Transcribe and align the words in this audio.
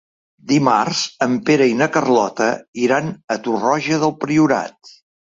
Dimarts 0.51 1.01
en 1.25 1.33
Pere 1.49 1.67
i 1.71 1.75
na 1.81 1.87
Carlota 1.97 2.47
iran 2.85 3.11
a 3.35 3.37
Torroja 3.49 4.01
del 4.05 4.15
Priorat. 4.25 4.91